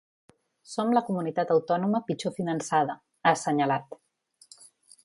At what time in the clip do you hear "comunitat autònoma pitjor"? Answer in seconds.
1.09-2.35